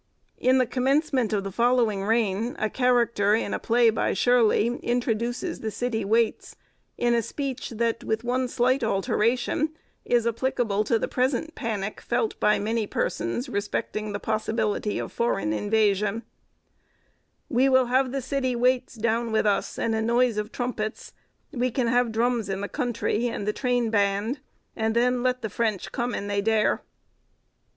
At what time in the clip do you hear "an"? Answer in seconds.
26.15-26.25